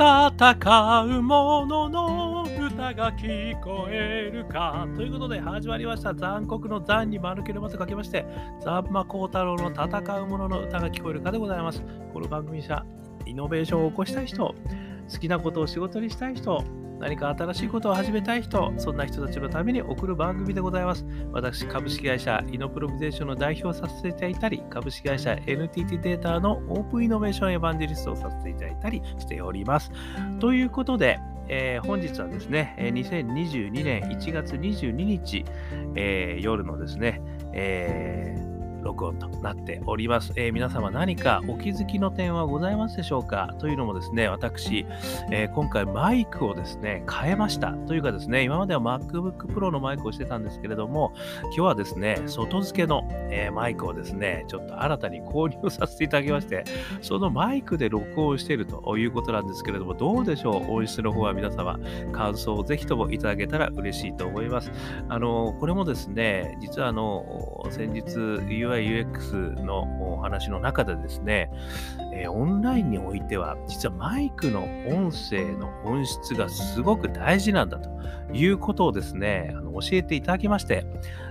[0.00, 4.88] 戦う者のの歌が聞こえるか。
[4.96, 8.24] ということで始まりました残酷の残に丸けれまとかけまして、
[8.64, 11.82] ザンマコウタロウの戦う者の歌が聞こえるかでございます。
[12.14, 12.82] この番組社、
[13.26, 14.54] イノベーションを起こしたい人、
[15.12, 16.64] 好きなことを仕事にしたい人、
[17.00, 21.06] 何か新しいことを始めたい人、そんな人たちのために送る番組でございます。
[21.32, 29.90] 私、株式会社イノプロビゼーションの代表をさせていただいたり、株式会社 NTT データのオープンイノベーションエヴァンジェリストをさせていただいたりしております。
[30.40, 35.46] ということで、えー、本日はですね、2022年1月22日、
[35.96, 37.22] えー、夜のですね、
[37.54, 38.49] えー
[38.82, 40.32] 録音となっております。
[40.36, 43.54] えー、皆様何かお気づきの点はございますでしょうか？
[43.58, 44.86] というのもですね、私、
[45.30, 47.72] えー、今回マイクをですね、変えました。
[47.72, 51.12] というかですね、今までは MacBook Pro のマイクをしてたんですけれども、
[51.44, 56.64] 今日はですね、外付けの、えー、マイクをですね、ちょっと新たに購入させていただきまして、
[57.02, 60.72] そのマイクで録音しているということなんですけれども、どうでしょう？
[60.72, 61.78] 音質の方は皆様、
[62.12, 64.70] 感想をぜひともいただけたら嬉しいと思います。
[65.08, 68.02] あの、これもですね、実はあの、先日
[68.78, 71.50] UI、UX のお話の中でですね、
[72.14, 77.90] えー、オンラインにおいては、実はマイクの音声の音質がすごく大事なんだと
[78.32, 80.86] いうことをですね、あの教えていただきまして、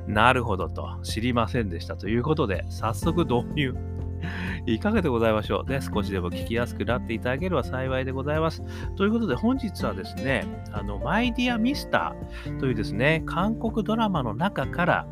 [0.07, 3.75] なるほどと知りませんでしたということで、早速導入。
[4.65, 5.71] いかがでございましょう？
[5.71, 5.79] ね。
[5.81, 8.61] 少しでも聞きやすくなっていただければ幸いでございます。
[8.97, 15.07] ということで本日はですね、あの、マイディアミスターというですね、韓国ドラマの中から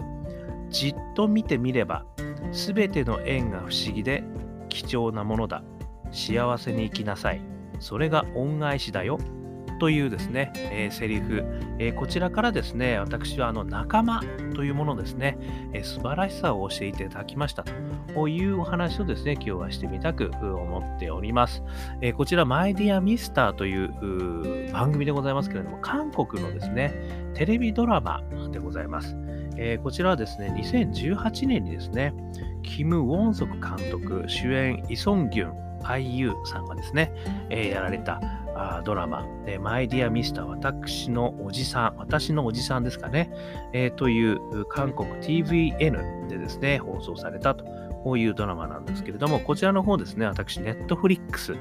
[0.70, 2.06] じっと見てみれば
[2.52, 4.24] すべての縁が不思議で
[4.70, 5.64] 貴重なものだ。
[6.12, 7.42] 幸せに生きなさい。
[7.80, 9.20] それが恩返しだよ。
[9.80, 11.44] というですね、えー、セリフ、
[11.78, 14.24] えー、こちらからですね、私はあの仲間
[14.56, 15.38] というものですね、
[15.72, 17.64] えー、素晴らしさを教えていただきました
[18.16, 21.62] というお話をですね、今日はしてみたく思っております。
[22.02, 26.94] えー、こちら、マイディアミスターという番組でございますけれども、韓国のですね、
[27.36, 29.16] テレビドラマでございます。
[29.58, 32.14] えー、こちらはですね、2018年にですね、
[32.64, 37.12] キム・ウォンソク監督、主演イ・ソンギュン、IU さんがですね、
[37.50, 38.20] えー、やられた
[38.56, 43.32] あドラマ、えー、マイ・ディア・ミスター、私のおじさん、私のおじさんですかね、
[43.74, 47.66] えー、という韓国 TVN でですね、放送されたと。
[48.08, 51.58] こういうドラマなんですけれども、こちらの方ですね、私、ネットフリックス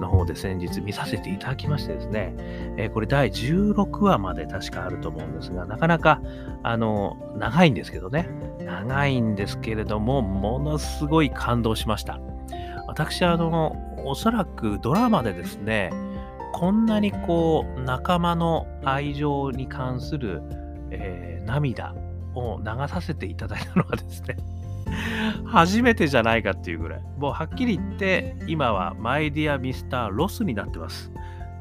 [0.00, 2.32] の方で先日見させていただきましてですね、
[2.78, 6.22] えー、これ第16話まで確かあると思うんですが、なかなか、
[6.62, 8.30] あの、長いんですけどね、
[8.60, 12.18] 長いんですけれども、ものすごい感動しました。
[12.86, 15.92] 私、あの、おそらくドラマでですね、
[16.54, 20.40] こんなにこう、仲間の愛情に関する、
[20.92, 21.94] えー、涙
[22.34, 24.38] を流させていただいたのはですね、
[25.44, 27.02] 初めてじゃないかっていうぐらい。
[27.18, 31.10] もうはっきり言って、今はマイディアミスターロスになってます。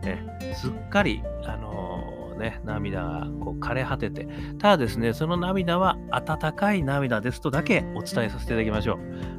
[0.04, 8.98] ね、すっかり、あのー、ね、涙がこう枯れ果てて、ただですね、その涙は温かい涙ですとだけお伝えさせていただきましょ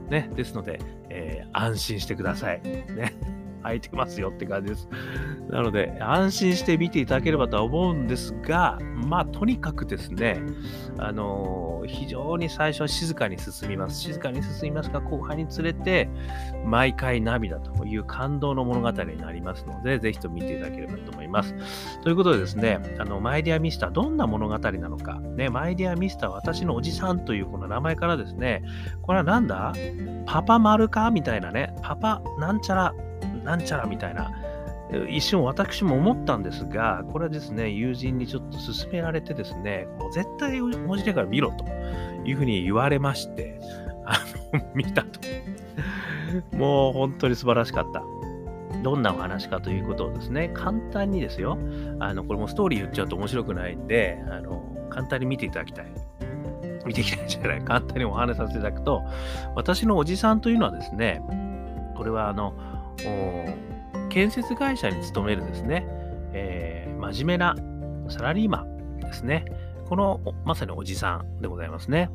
[0.09, 0.11] う。
[0.11, 2.61] ね、ですので、えー、安心してください。
[2.63, 3.40] ね。
[3.63, 4.89] 空いてますよって感じです。
[5.49, 10.41] なので、安心して見ていただければとは思うんですが、まあ、とにかくですね、
[10.99, 14.01] あのー、非常に最初は静かに進みます。
[14.01, 16.09] 静かに進みますが、後半につれて、
[16.65, 21.55] 毎回涙という感動の物語になりますので、ぜひと見ていただければと思います。
[22.03, 28.63] ということでですね、あの、マイディアミスター、どんな物語なのか、ね、マイディアミスター、私のおじさんというこの名前からですね、
[29.03, 29.73] これはなんだ？
[30.27, 31.11] パパ丸か？
[31.11, 32.95] みたいなね、パパなんちゃら
[33.51, 34.31] なんちゃらみたいな、
[35.09, 41.65] 一瞬私も思ったんですが、これはですね、友人にちょっと勧められてですね、もう絶対文字でから見ろと
[42.25, 43.61] いうふうに言われまして、
[44.07, 44.19] あ
[44.57, 45.19] の、見たと。
[46.57, 48.05] もう本当に素晴らしかった。
[48.85, 51.59] どんなお話かということをですね、簡単にですよ、
[51.99, 55.87] あの、これもストーリー言っちゃうと面白くないんで、あの、簡単に見ていただきたい。
[56.87, 59.03] 見ていきたいじゃない、簡単にお話させていただくと、
[59.57, 61.21] 私のおじさんというのはですね、
[61.97, 62.55] これはあの、
[64.09, 65.87] 建設会社に勤めるですね、
[66.33, 67.57] えー、真面目な
[68.09, 69.45] サラリーマンですね。
[69.89, 72.11] このまさにおじさんでございますね。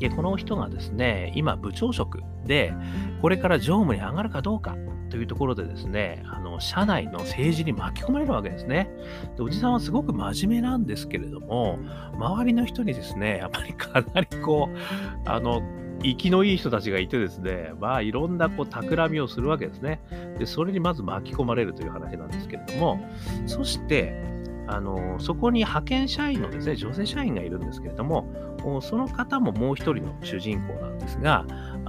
[0.00, 2.72] で、この人がですね、今部長職で、
[3.22, 4.76] これから常務に上がるかどうか
[5.10, 8.90] というところでですね、あの、社内の政治に巻き込まれるわけですね。
[9.36, 11.78] で、おじさんはすごく真面目なんですけれども、
[12.14, 15.62] 周りの人にですね、やっぱりかなりこう、あの、
[16.02, 20.00] 生きのいい人たちがいてですね、まあいろんなこう企みをするわけですね。
[20.38, 23.00] で、それにまず巻き込まれるという話なんですけれども、
[23.46, 24.22] そして、
[24.66, 28.26] あの、そこに派遣社員のですね、女性社員がいるんですけれども、
[28.80, 31.44] その方ももう一人の主人公なんですが、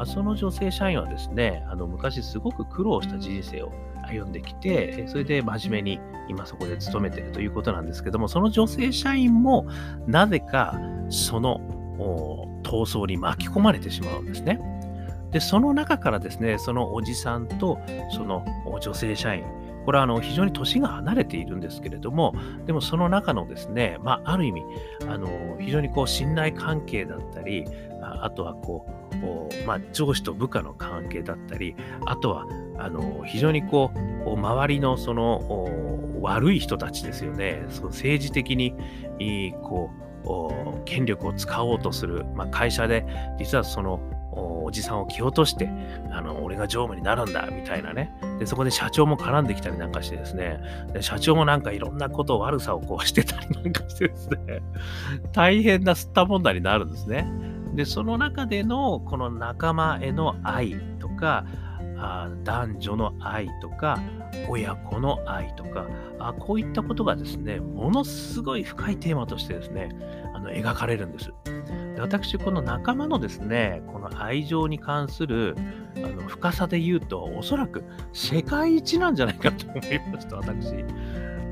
[0.06, 3.72] その女性社員はですね、あの昔すごく苦労した人生を
[4.08, 9.66] 歩んできて、それで真面目に今そこで勤めてるということなんですけども、その女性社員も
[10.06, 10.78] なぜか
[11.10, 11.62] その
[11.98, 14.60] 闘争に巻き込まれてしまうんですね。
[15.32, 17.80] で、その中からですね、そのおじさんと
[18.12, 18.46] その
[18.82, 19.44] 女性社員、
[19.86, 22.34] これはあの非常に年が離れているんですけれども、
[22.66, 24.64] でもその中のですね、まあ、ある意味、
[25.08, 27.66] あの非常にこう信頼関係だったり、
[28.02, 31.76] あとはこう、まあ、上司と部下の関係だったり、
[32.06, 32.46] あとは
[32.78, 33.92] あの非常にこ
[34.26, 35.70] う、周りのその
[36.22, 38.74] 悪い人たちですよね、その政治的に
[39.62, 40.05] こう
[40.86, 43.06] 権力を使おうとする、まあ、会社で、
[43.38, 44.00] 実はその
[44.36, 45.70] おじさんを蹴落として、
[46.12, 48.12] あの、俺が常務になるんだ、みたいなね。
[48.40, 50.60] で、そこで社長も絡んできたりなんかしてですね、
[50.94, 54.62] で社長もなんかいろんなことを悪さをこうしてたりなんかしてですね、
[55.32, 57.28] 大変な吸った問題になるんですね。
[57.74, 61.46] で、その中でのこの仲間への愛とか、
[61.98, 64.00] あ男女の愛とか、
[64.50, 65.88] 親子の愛とか
[66.20, 69.90] あ、こういったことがですね、ものすごい深いテーマとしてですね、
[70.34, 71.34] あの描かれるんです。
[71.96, 75.56] で私、この仲間のですね、この愛情に関する
[75.98, 77.84] あの深さで言うと、おそらく
[78.14, 79.80] 世界一なんじゃないかと思い
[80.12, 80.84] ました、私。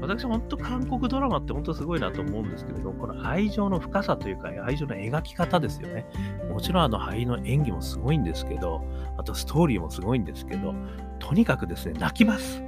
[0.03, 6.05] 私、本当韓国ドラマって本当すごいなと思うんですけれど、この愛情の深さというか、愛情の描き方ですよね。
[6.49, 8.83] もちろんあの俳優の演技もすごいんですけど、
[9.17, 10.75] あとストーリーもすごいんですけど、
[11.19, 12.61] とにかくですね、泣きます。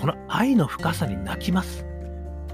[0.00, 1.84] この愛の深さに泣きます。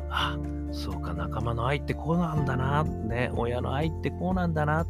[0.08, 0.38] あ、
[0.72, 4.86] そうか、仲間の愛ってこうなんだな、ね、親の愛ってこうなんだな、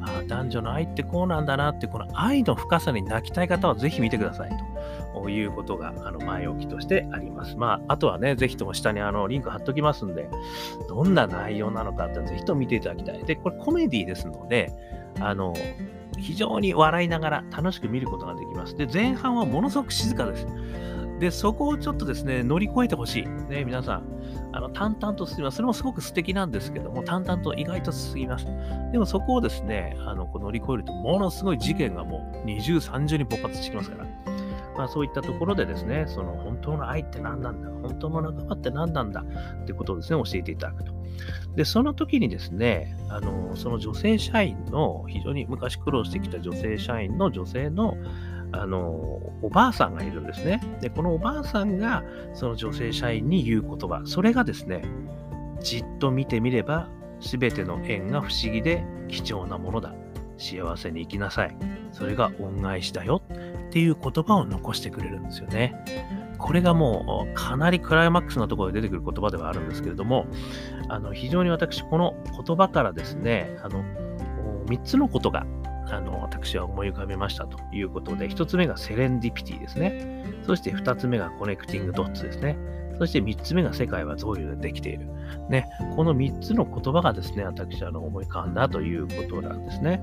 [0.00, 4.75] あ男女の愛ってこうなんだなって、この愛の深さに泣きたい方はぜひ見てくださいと。
[5.30, 7.56] いうことが、あの、前置きとしてあります。
[7.56, 10.28] まあ、あとはね、ぜひとも下にあの、リンク貼っときますんで、
[10.88, 13.24] どんな内容なのかってぜひとも見ていただきたい。
[13.24, 14.72] で、これコメディですので、
[15.20, 15.54] あの、
[16.18, 18.76] 非常に笑いながら楽しく見ることができます。
[18.76, 20.46] で、前半はものすごく静かです。
[21.18, 23.26] で、そこをちょっとですね、乗り越えてほしい。
[23.48, 24.16] ね、皆さん。
[24.52, 25.56] あの、淡々と進みます。
[25.56, 28.46] それもすごく素敵なんですけども、淡々と意外と進みます。
[28.92, 34.25] でもそこをですね、あの、こう乗り越えると、ものすごい事件がもう二重、三重に勃発してきますから。
[34.76, 39.24] まあ、そういったところでですね、その本当の愛って何なんだ、本当の仲間って何なんだ
[39.62, 40.92] ってことをですね、教えていただくと。
[41.54, 47.96] で、その時にですね、あの、その女性社員の、非常に昔苦労してきた女性社員の女性の、
[48.52, 48.82] あの、
[49.42, 50.60] おばあさんがいるんですね。
[50.80, 54.82] で、このおばあさんが、その女性社員に言う言葉、それがですね、
[55.60, 56.88] じっと見てみれば、
[57.20, 59.94] すべての縁が不思議で貴重なものだ。
[60.38, 61.56] 幸せに生きなさい。
[61.92, 63.22] それが恩返しだよ。
[63.76, 65.74] っていう言葉を残してくれるんですよね。
[66.38, 70.24] これがもうかなりクライマックスなところで出てくる言葉ではあるんですけれども、
[70.88, 73.84] あの非常に私、この言葉からですね、あの
[74.64, 75.44] 3つのことが
[75.90, 80.24] あの私は思い浮かべましたということで、1つ目がセレンディピティですね。
[80.46, 82.56] そして2つ目が connecting dots ですね。
[82.98, 85.08] そして3つ目が世界は贈与でできている。
[85.48, 85.66] ね、
[85.96, 90.00] この3つの言葉がですね、私は思い浮かんだということなんですね。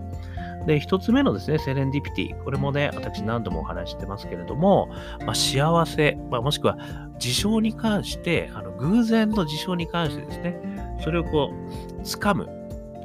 [0.66, 2.44] で、一つ目のですね、セレンディピティ。
[2.44, 4.90] これもね、私何度もお話してますけれども、
[5.26, 6.78] まあ、幸せ、まあ、もしくは
[7.18, 12.50] 事象に関して、あの偶然の事象に関してですね、それをこう、掴む、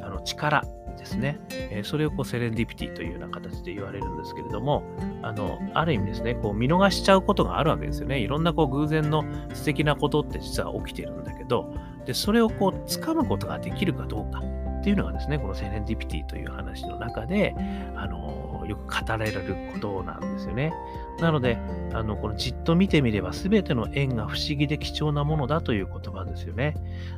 [0.02, 0.62] あの力
[1.08, 4.82] ですね、え、それをこうセレンディピティというような形で言われるんですけれども、
[5.22, 8.18] あの、ある意味ですね、こう見逃しちゃうことがあるわけですよね。
[8.18, 9.24] いろんなこう偶然の
[9.54, 11.72] 素敵なことって実は起きているんだけど、
[12.04, 14.42] で、それをこう掴むことができるかどうか。
[14.78, 17.54] っていうのがですね、このセレンディピティという話の中で、
[17.96, 20.72] あの、よく語られることなんですよね。
[21.20, 21.58] なので、
[21.92, 26.74] あの、このじっと見てみれば全ての縁が不思議で貴重なものだという言葉ですよね。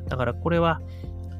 [0.07, 0.81] だからこれは、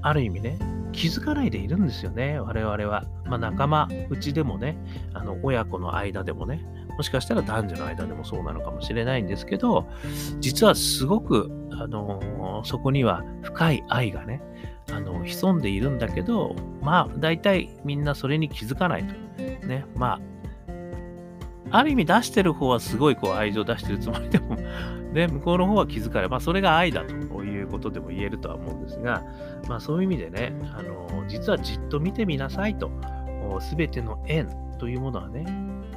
[0.01, 0.57] ある意味ね、
[0.91, 3.05] 気づかないでいるんですよね、我々は。
[3.25, 4.77] まあ、仲間うちでもね、
[5.13, 6.63] あの親子の間でもね、
[6.97, 9.87] もしかしたら男女の間でもそうなのかもしれないんですけど、
[10.39, 14.41] 実はすごく、あのそこには深い愛がね、
[14.91, 19.13] あの潜んでいるんだけど、まあ、大体みんなそれに気づかないと。
[19.65, 20.19] ね、ま
[21.71, 24.55] あ、ある意味出してる方はすごいこう愛情出してるつもりでも、
[25.13, 26.29] ね、向こうの方は気づかない。
[26.29, 27.15] まあ、それが愛だと
[27.81, 29.23] ことでも言えるとは思うんですが、
[29.67, 32.91] まあ、そういう意味でね、あの実はじっと見てみなさいと、
[33.59, 34.47] すべての縁
[34.77, 35.45] というものはね、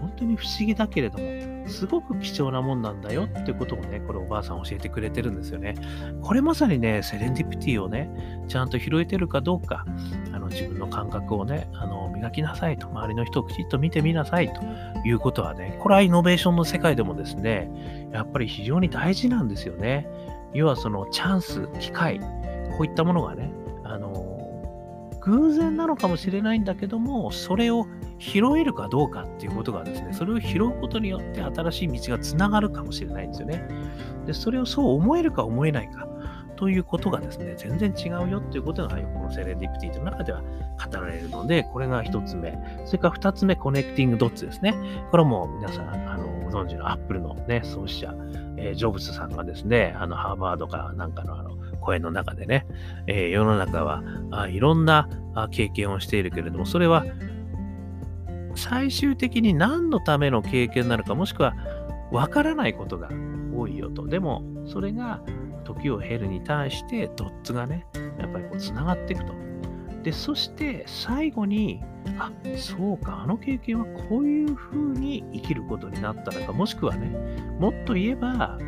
[0.01, 5.75] 本当に不思議だけれども、すごく貴重なもんなんだよってことをね、これおばあさん教えてくれてるんですよね。
[6.23, 8.11] これまさにね、セレンディピティをね、
[8.49, 9.87] ちゃんと拾えてるかどうか、
[10.33, 14.61] あの自分の感覚をね、あの磨きなさいと、周りの人をきちっと見てみなさいと
[15.07, 17.71] いうことはね、これはイノベーションの世界でもですね、
[18.13, 20.07] やっぱり非常に大事なんですよね。
[20.55, 22.27] 要はそのチャンス、機会、こ
[22.81, 23.51] ういったものがね、
[23.83, 24.35] あの、
[25.21, 27.87] 偶然なのかもしれないんだけども、それを
[28.19, 33.67] 拾えるかどうかっていうことがですね、それを拾うことによって新しい道がつながるかもしれないんですよね。
[34.27, 36.07] で、それをそう思えるか思えないか
[36.57, 42.57] ということがですね、全然違うよっていうことが、このセレンディピティの中では語られるので、これが一つ目。
[42.85, 44.75] それから二つ目、 connecting dots ですね。
[45.11, 46.04] これも皆さん、
[46.55, 48.15] ご存知のアップルのね、創始者、
[48.57, 52.67] えー、ジョブズさんがですね、あの、ハーバードかなんかのあの、声の中でね、
[53.07, 55.09] えー、世の中はあいろんな
[55.51, 57.05] 経験をしているけれども、それは
[58.55, 61.55] 最終的に何のための経験なのか、もしくは
[62.13, 63.09] わからないことが
[63.55, 64.07] 多いよと。
[64.07, 65.21] でも、それが
[65.65, 67.87] 時を経るに対して、ドッツがね、
[68.19, 69.44] やっぱりこう繋がっていくと。
[70.05, 71.83] で、そして最後に、
[72.19, 77.09] あ、そうか、あの経験はこういうふうに生きることになったのか、もしくはね、
[77.59, 78.59] もっと言えば、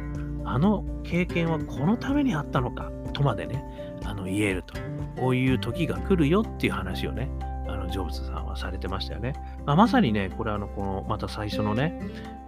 [0.44, 3.62] あの経験はこのためにあったのか、とまでね、
[4.04, 4.74] あの言えると。
[5.18, 7.30] こういう時が来るよっていう話をね、
[7.68, 9.32] あのジョブズさんはされてましたよね。
[9.64, 12.00] まあ、まさにね、これあの、この、また最初のね、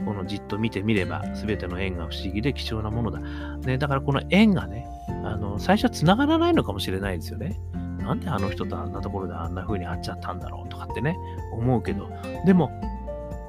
[0.05, 3.21] このじっと見てみれば、すべての縁が不思議で貴重なものだ。
[3.21, 4.87] ね、だからこの縁がね、
[5.25, 7.59] あの、最初は繋がらないのかもしれないですよね。
[8.09, 11.19] なんであの人とあんなところであんな風に会っちゃったんだろうとかってね、
[11.53, 12.09] 思うけど、
[12.47, 12.71] でも、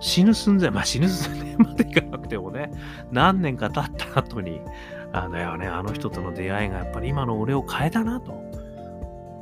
[0.02, 2.70] 死ぬ寸前、まあ死ぬ寸前までいかなくてもね、
[3.10, 4.60] 何年か経った後に、
[5.14, 8.34] あのよね、あの人との出会いがやっぱり今の俺を変えたなと。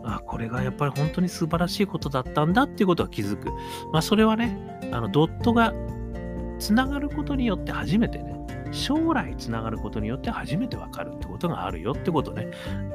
[0.05, 3.50] あ、これがやっぱり本当に素晴らしいことだったんだっていうことは気づく。
[3.91, 4.55] まあそれはね、
[4.91, 5.74] あのドットが
[6.59, 8.36] つながることによって初めてね、
[8.71, 12.50] 将来つながることによって初めてわかるってことがあるよってことね、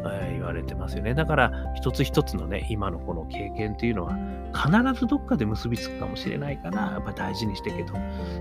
[0.04, 1.14] えー、言われてますよね。
[1.14, 4.16] だから一つ一つのね、今のこの経験っていうのは
[4.54, 7.94] 必ずどっかで結びつくかもしれないから、やっぱ大事にしてけと、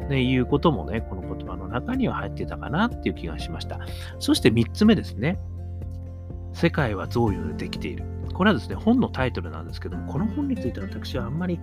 [0.09, 3.79] ね、いうこともね、この言葉の中には入ってたかなっていう気がしました。
[4.19, 5.39] そして三つ目ですね。
[6.53, 8.10] 世界は贈与でできている。
[8.33, 11.59] これはですね、本のタイトルなんですけども、この本については私はあんまり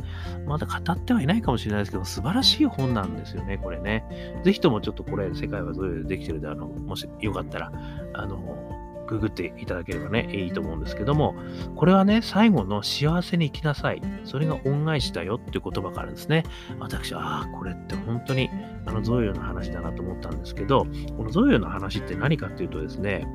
[0.46, 4.04] まだ語ってはいないかもしれないですけど、素晴らしい本なんですよね、これね。
[4.44, 7.72] ぜひともちょっとこれ、世界はどういうできてるで、あの、もしよかったら、
[8.14, 11.34] あの、ググっていただければね、いいと思うんですけども、
[11.74, 14.02] これはね、最後の幸せに生きなさい。
[14.24, 16.44] それが恩返しだよっていう言葉からですね、
[16.78, 18.50] 私は、ああ、これって本当に、
[18.86, 23.26] あの、贈与の話だなと思ったんですけど、この贈与の話って何かっていうとですね、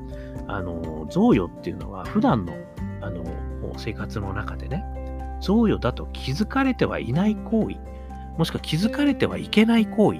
[0.47, 2.53] あの、贈与っていうのは、普段の
[3.03, 3.23] あの
[3.77, 4.85] 生活の中でね、
[5.41, 7.77] 贈与だと気づかれてはいない行為、
[8.37, 10.19] もしくは気づかれてはいけない行為、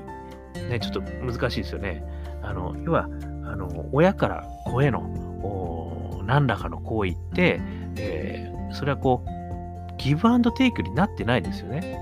[0.69, 2.03] ね、ちょっと難しいですよね。
[2.41, 3.07] あの要は
[3.45, 7.61] あの、親から子への何らかの行為って、
[7.97, 11.99] えー、それはこう、ギブアンドテイクになってないですよね。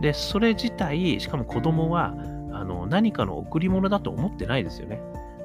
[0.00, 2.14] で、それ自体、しかも子供は
[2.52, 5.00] あの何かの贈り物だと思ってないですよね。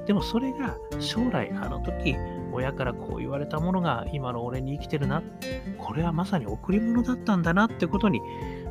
[0.06, 2.16] でもそれが将来、あの時、
[2.60, 5.22] 親からこう言われたものが今の俺に生きてるな。
[5.78, 8.20] これはまさに贈り物だったんだなってことに、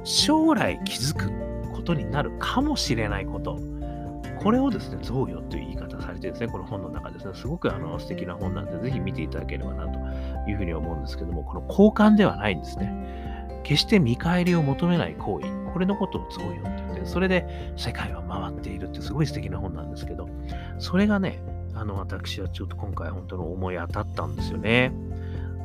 [0.03, 1.31] 将来気づく
[1.74, 3.60] ことになるかもしれないこと。
[4.41, 10.00] これをですね、贈与という言い方されてですね、この本の中ですね、すごくあの素敵な本なんで、ぜひ見ていただければなと
[10.50, 13.60] いうふうに思うんですけども、この交換ではないんですね。
[13.63, 20.29] 決して見返りを求めない行為、これのことを贈与って言って、それで世界は回っているってすごい素敵な本なんですけど、
[20.77, 21.41] それがね、
[21.80, 24.92] あの、私はちょっと今回本当の思い当たったんですよね。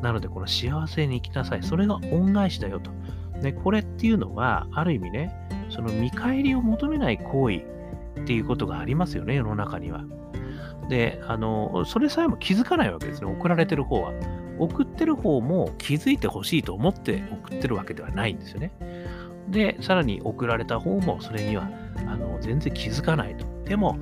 [0.00, 1.62] なので、この幸せに生きなさい。
[1.62, 2.92] それが恩返しだよと。
[3.40, 5.34] ね、これっていうのは、ある意味ね、
[5.70, 7.56] その見返りを求めない行為
[8.20, 10.04] っていうことがありますよね、世の中には。
[10.88, 14.12] で、あの、それさえも気づかないわけですね、送られてる方は。
[14.60, 18.70] 送ってる方も気づいてほしいと思って送ってるわけではないんですよね。
[19.48, 21.68] で、さらに送られた方もそれには
[22.06, 23.44] あの全然気づかないと。
[23.64, 23.98] でも、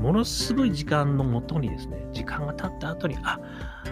[0.00, 3.38] ものすごい時間のもとにですね、時間が経った後に、あ、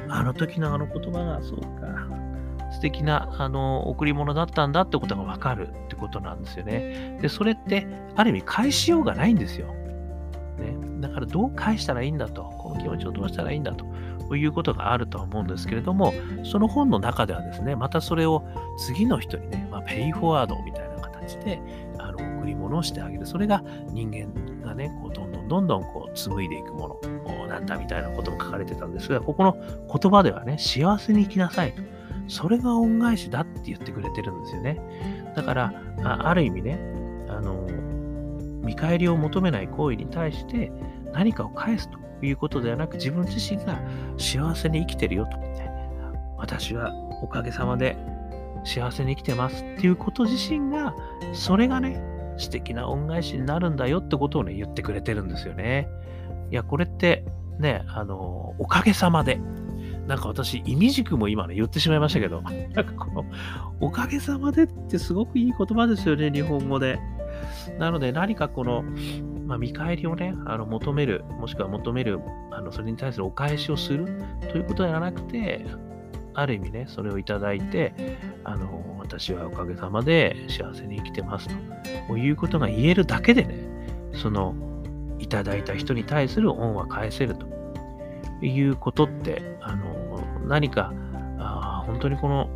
[0.09, 2.29] あの時のあの言葉が、そうか、
[2.73, 7.19] 素敵な、あの、贈り物だったんだってことがわかるってことなんですよね。
[7.21, 7.87] で、それって、
[8.17, 9.67] ある意味返しようがないんですよ。
[10.59, 10.77] ね。
[11.01, 13.87] だから、どう返したらいいんだと、この気持ちをどうしたらいいんだと。
[14.37, 16.13] いうことがあるとは思うんですけれども、
[16.45, 18.45] その本の中ではですね、またそれを
[18.77, 21.63] 次の人にね、まあ、ペイフォワードみたいな形で、
[21.99, 23.27] あの、贈り物をしてあげる。
[23.27, 24.29] それが人間
[24.69, 29.57] がね、こうどんどんどんどんこう紡いでいくものなんだみたいなことも書かれてたんですが、ここの
[29.93, 31.83] 言葉ではね、幸せに生きなさいと。
[32.29, 34.81] それが恩返しだって言ってくれてるんですよね。
[35.35, 35.73] だから、
[36.05, 36.79] ある意味ね、
[37.29, 37.67] あの、
[38.63, 40.71] 見返りを求めない行為に対して
[41.13, 43.81] 何かを返すということではなく、自分自身が
[44.19, 45.39] 幸せに生きてるよと。
[46.37, 47.97] 私はおかげさまで
[48.65, 50.95] 幸せに生きてますっていうこと自身が、
[51.33, 52.01] それがね、
[52.39, 55.89] 素敵な恩返しになるんだよってことをね、言ってくれてるんですよね。
[56.51, 57.25] いや、これって
[57.59, 59.41] ね、あの、おかげさまで、
[60.07, 63.25] なんか私、意味軸も今ね、言ってしまいましたけど、なんかこの、
[63.81, 66.99] おかげさまでってすごくいい言葉ですよね、日本語で。
[67.79, 68.85] なので、何かこの、
[69.47, 74.07] まあ、見返りをね、あの求める、もしくは求める、あのそれに対するお返しをする
[74.51, 75.67] ということではなくて、
[76.39, 77.93] ある意味ね、それをいただいて、
[78.45, 81.49] あの、私はおかげさまで幸せに生きてます
[82.07, 83.59] ということが言えるだけでね、
[84.15, 84.55] その、
[85.19, 87.47] いただいた人に対する恩は返せると
[88.47, 90.93] いうことって、あの、何か、
[91.41, 92.49] あ本当にこの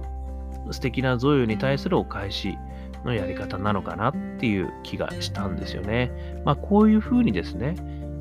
[0.71, 2.57] 素敵な贈与に対するお返し
[3.05, 6.13] のやり方なのかなっていう気がしたんですよね。
[6.45, 7.75] まあ、こういうふうにですね、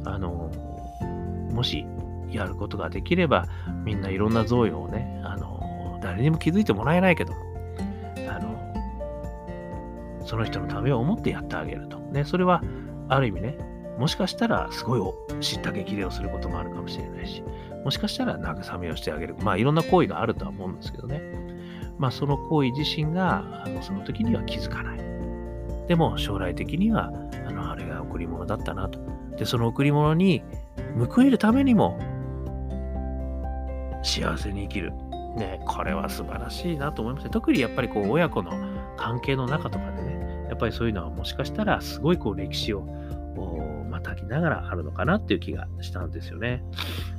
[0.06, 0.52] あの、
[1.52, 1.86] もし
[2.32, 3.48] やることができれば、
[3.84, 5.51] みんないろんな贈与をね、あの、
[6.02, 7.34] 誰にも気づいてもらえないけど、
[8.28, 11.98] あの、その人のためを思ってやってあげると。
[12.00, 12.62] ね、それは、
[13.08, 13.58] ある意味ね、
[13.98, 17.44] もしかしたらすごい知った激励をすることもあるかもしれないし、
[17.84, 19.36] もしかしたら慰めをしてあげる。
[19.42, 21.22] まあいろんな行為があるとは思うんですけどね。
[21.98, 25.00] まあその行為自身があのその時には気づかない。
[25.88, 27.12] でも将来的には
[27.48, 29.00] あのあれが贈り物だったなと。
[29.38, 30.44] で、その贈り物に
[31.14, 32.00] 報いるためにも
[34.04, 34.94] 幸せに生きる。
[35.36, 38.52] ね、これは素晴らしいなと思います特にやっぱりこう親子の
[38.98, 42.82] 関係の中とかでね、やっぱりそういうのはもしかしたらすごいこう歴史を
[43.90, 46.64] またぎながらあるのかなっていう気がしたんですよね。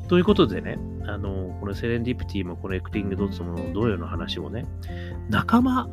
[0.08, 4.66] ということでね、あの、このセレンディピティも connecting dots も同様の話をね、
[5.30, 5.88] 仲間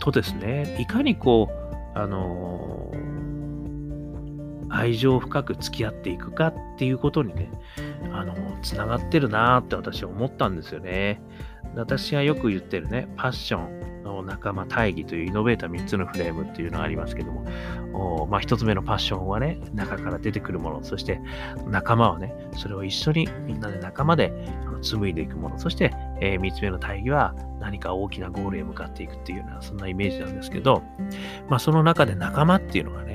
[0.00, 2.92] とですね、いかにこう、あの
[4.74, 7.48] 愛情深く付き合っていくかっていうことにね、
[8.12, 11.20] あの、つながってるなーって私は思ったんですよね。
[11.76, 21.20] 私がよく言ってるね、パッション、仲間、大義というイノベーター3つのフレームっていうのがありますけども、まあ、1つ目のパッションはね、中から出てくるもの、そして
[21.66, 24.32] 仲間はね、それを一緒にみんなで仲間で
[24.82, 30.82] 紡いでいくもの、そして、えー、3つ目の大義は何か大きなゴールへ向かっていくっていうような、そんなイメージなんですけど、
[31.48, 33.13] まあ、その中で仲間っていうのがね、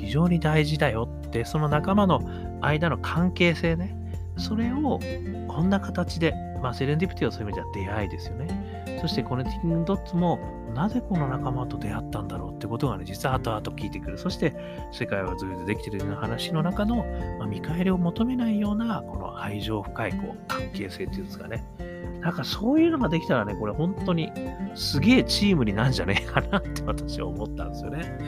[0.00, 2.22] 非常に大事だよって、その仲間の
[2.60, 3.94] 間の関係性ね、
[4.36, 5.00] それを
[5.48, 8.98] こんな形で、まあ、セレンディプティはそういう意味では出会いですよね。
[9.00, 10.38] そしてコネティングドッツも
[10.74, 14.18] なぜこの仲間と出会ったんだろうってことがね、実は後々聞いてくる。
[14.18, 14.54] そして
[14.92, 17.04] 世界はずっとできてるような話の中の、
[17.38, 21.64] まあ、見返りを求めないようなこの愛情深いこう関係性っていうんですかね。
[22.20, 24.30] なんかそういうのができたらね、これ本当に
[24.74, 28.18] すげえチームになんじゃねえか なって私は思ったんですよね。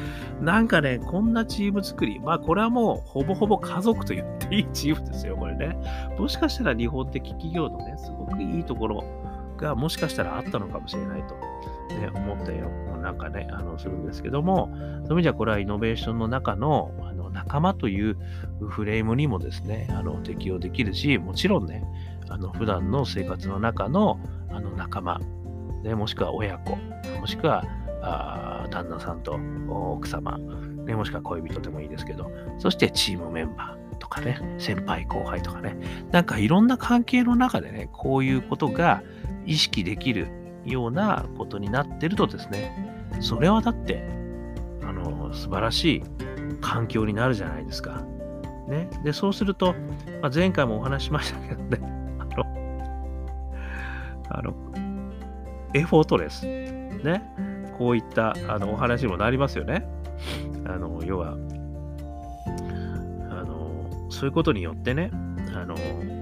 [0.41, 5.77] なんかね、こんなチーム作り、まあこれはもうほぼほぼ家族と言っていいチームですよ、これね。
[6.19, 9.05] もしかしたら日本的企業のね、すごくいいところ
[9.57, 11.35] がもしかしたらあったのかもしれないと、
[11.97, 12.69] ね、思ったよ。
[13.01, 18.17] なんかね、あの、するんですけども、そういう意味じゃこれはイノベーションの中のあの仲間という
[18.69, 21.83] フレームにもですね、あの適用できるし、もちろんね、
[22.31, 24.19] あの普段の生活の中の
[24.51, 25.21] あの仲間、
[25.83, 26.77] ね、もしくは親子、
[27.21, 27.65] もしくは
[28.03, 29.39] あ旦那さんと
[29.69, 35.77] 奥様、ね、もしくは恋人でもいいですけど、そしてチームメンバーとかね、先輩後輩とかね、
[36.11, 39.03] なんかいろんな関係の中でね、こういうことが
[39.45, 40.29] 意識できる
[40.65, 42.73] ようなことになってるとですね、
[43.21, 44.07] それはだって、
[44.83, 46.03] あの、素晴らしい
[46.61, 48.05] 環境になるじゃないですか。
[48.69, 48.89] ね。
[49.05, 49.75] で、そうすると、
[50.23, 52.00] まあ、前回もお話しましたけどね、
[54.31, 54.55] あの、
[55.75, 56.47] エフォートレス。
[56.47, 57.23] ね。
[57.77, 59.87] こういったあのお話にもなりますよね。
[60.67, 61.37] あの、要は、
[63.31, 65.11] あの、そういうことによってね、
[65.55, 65.75] あの、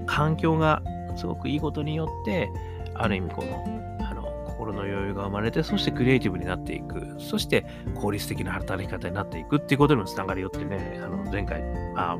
[0.05, 0.81] 環境が
[1.17, 2.49] すごくいいことによって、
[2.95, 11.61] ある意味この、あの、心の余裕が生まれて、そしてクリエイティブになっていく、そして効率的な働き方になっていくっていうことにもつながるよってね、あの、前回、
[11.95, 12.17] あ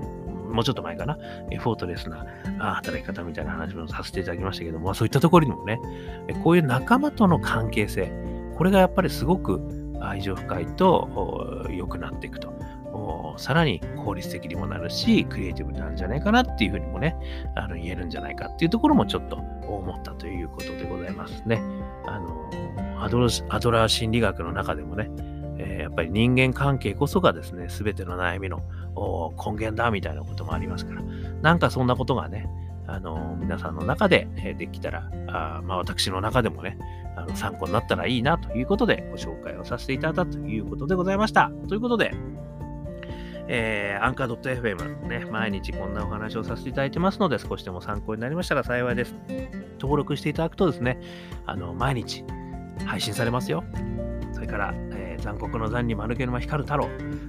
[0.50, 2.26] もうちょっと前かな、フォートレスな
[2.60, 5.80] 働き方みたいな話もさせていただきましたけども、そういったところにもね、
[6.44, 8.12] こういう仲間との関係性、
[8.58, 9.62] これがやっぱりすごく
[10.02, 12.54] 愛情深いと良くなっていくと。
[13.38, 17.16] さらに効率的にもなるし、クリエイティブなんじゃないかなっていうふうにもね、
[17.56, 21.62] あの言えるんじゃないかっていうところもちょっと思ったということでございますね。
[22.06, 22.50] あの
[23.02, 25.10] アドラー心理学の中でもね、
[25.60, 28.64] え、やっぱり人間関係こそがですね、すべての悩みの
[29.38, 31.04] 根源だみたいなこともありますから、
[31.42, 32.50] なんかそんなことがね、
[32.88, 36.78] あの皆さんの中でできたら、あまあ、私の中でもね、
[37.16, 41.52] あの参考になったらいいなということでご紹介をさせていただいたということでございました。
[41.68, 42.14] ということで、
[43.50, 49.16] え、アンカー .fm ね、毎日こんなお話をさせていただいてますので、少しでも参考になりましたら幸いです。
[49.80, 51.00] 登録していただくとですね、
[51.46, 52.24] あの、毎日
[52.86, 53.64] 配信されますよ。
[54.40, 56.88] それから、えー、残酷の残に丸毛沼光る太郎、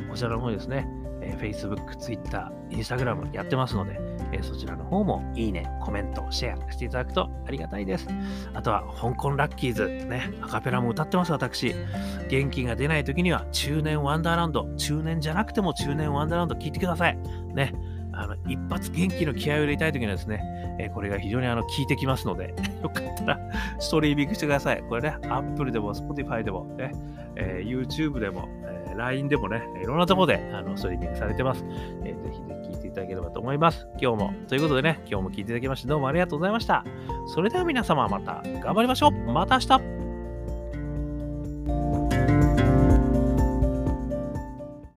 [0.08, 0.86] こちらの方ですね、
[1.20, 3.98] えー、Facebook、Twitter、Instagram やってますので、
[4.30, 8.06] えー、そちらの方もいいね、コメント、シェアしていただくとありがたいです。
[8.54, 11.74] あとは、香港ラッキーズ、ね、アカペラも歌ってます、私。
[12.28, 17.18] 元気が出ない時には、中年ワンダーランド、中年じゃなくても中年ワンダーランド聞いてください。
[17.56, 17.74] ね。
[18.20, 20.42] あの一発元気の気合を入れたい時にはですね、
[20.78, 23.40] えー、これが非常にあの効いてきますので、 よかったら
[23.78, 24.82] ストリーミングしてください。
[24.82, 26.92] これね、Apple でも Spotify でもね、
[27.36, 31.64] えー、YouTube でも、えー、LINE でもね、いろんなところであのストリーミングされてます。
[32.04, 33.86] えー、ぜひぜひ聞いていただければと思います。
[34.00, 36.84] 今日も、ということでね、今日も聞いていただきましてどうもありがとうございました。
[37.26, 39.12] それでは皆様また頑張りましょう。
[39.32, 40.09] また明日